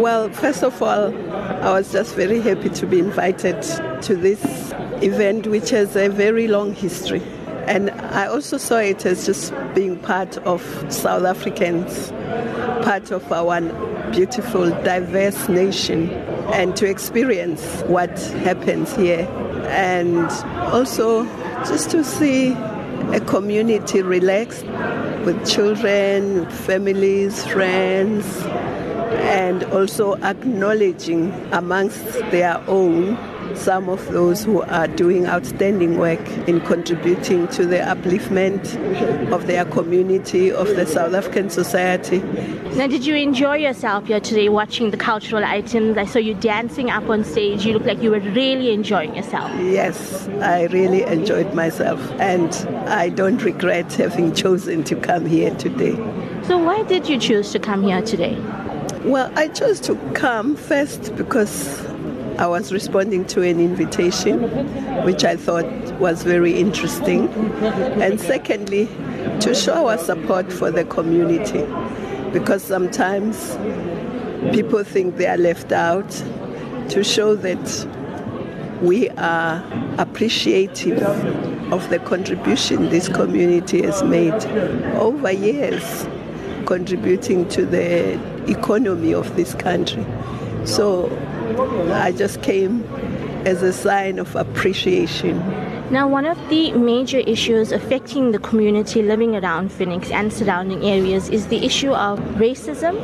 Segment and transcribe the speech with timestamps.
[0.00, 3.60] Well, first of all, I was just very happy to be invited
[4.00, 4.42] to this
[5.02, 7.20] event, which has a very long history.
[7.66, 12.12] And I also saw it as just being part of South Africans,
[12.82, 13.60] part of our
[14.10, 16.08] beautiful, diverse nation,
[16.54, 19.28] and to experience what happens here.
[19.68, 20.30] And
[20.72, 21.26] also
[21.66, 22.52] just to see
[23.12, 24.64] a community relaxed
[25.26, 28.24] with children, families, friends,
[29.30, 33.16] and also acknowledging amongst their own
[33.54, 38.62] some of those who are doing outstanding work in contributing to the upliftment
[39.32, 42.18] of their community, of the South African society.
[42.76, 45.98] Now, did you enjoy yourself here today watching the cultural items?
[45.98, 47.66] I saw you dancing up on stage.
[47.66, 49.50] You look like you were really enjoying yourself.
[49.60, 52.52] Yes, I really enjoyed myself, and
[52.88, 55.96] I don't regret having chosen to come here today.
[56.44, 58.38] So, why did you choose to come here today?
[59.04, 61.86] Well, I chose to come first because
[62.36, 64.42] I was responding to an invitation,
[65.04, 65.64] which I thought
[65.98, 67.28] was very interesting.
[68.00, 68.88] And secondly,
[69.40, 71.64] to show our support for the community,
[72.30, 73.56] because sometimes
[74.54, 76.10] people think they are left out,
[76.90, 77.86] to show that
[78.82, 79.64] we are
[79.96, 81.02] appreciative
[81.72, 84.44] of the contribution this community has made
[84.96, 86.06] over years,
[86.70, 88.14] contributing to the
[88.48, 90.06] economy of this country.
[90.64, 91.10] So
[91.92, 92.84] I just came
[93.44, 95.40] as a sign of appreciation.
[95.90, 101.28] Now, one of the major issues affecting the community living around Phoenix and surrounding areas
[101.28, 102.94] is the issue of racism,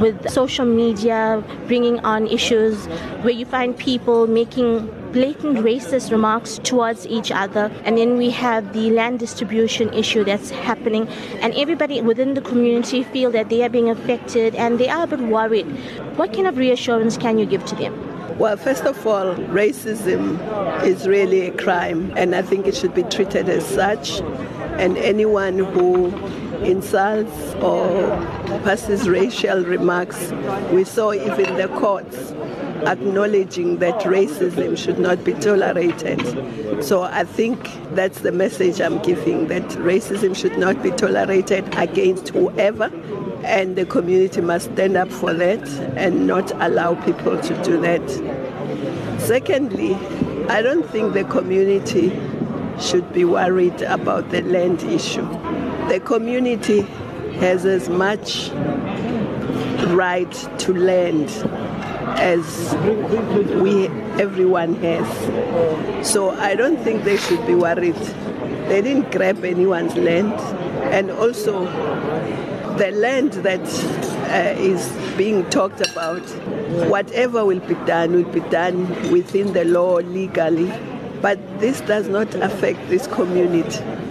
[0.00, 2.86] with social media bringing on issues
[3.22, 7.72] where you find people making blatant racist remarks towards each other.
[7.84, 11.08] And then we have the land distribution issue that's happening,
[11.42, 15.06] and everybody within the community feel that they are being affected and they are a
[15.08, 15.66] bit worried.
[16.16, 18.07] What kind of reassurance can you give to them?
[18.36, 20.38] Well, first of all, racism
[20.84, 24.20] is really a crime, and I think it should be treated as such.
[24.78, 26.14] And anyone who
[26.62, 28.16] insults or
[28.64, 30.32] passes racial remarks,
[30.72, 32.32] we saw even the courts
[32.86, 36.20] acknowledging that racism should not be tolerated.
[36.84, 37.58] So I think
[37.94, 42.90] that's the message I'm giving that racism should not be tolerated against whoever,
[43.44, 48.08] and the community must stand up for that and not allow people to do that.
[49.20, 49.94] Secondly,
[50.48, 52.10] I don't think the community
[52.80, 55.26] should be worried about the land issue.
[55.88, 56.82] The community
[57.40, 58.50] has as much
[59.88, 61.28] right to land
[62.16, 62.74] as
[63.62, 63.88] we
[64.20, 66.06] everyone has.
[66.06, 67.96] So I don't think they should be worried.
[68.68, 70.34] They didn't grab anyone's land,
[70.92, 71.64] and also
[72.76, 73.60] the land that
[74.30, 76.22] uh, is being talked about,
[76.88, 80.72] whatever will be done will be done within the law legally.
[81.20, 84.07] But this does not affect this community.